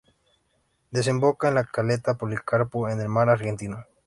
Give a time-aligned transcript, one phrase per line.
[0.89, 3.85] Desemboca en la caleta Policarpo, en el mar Argentino.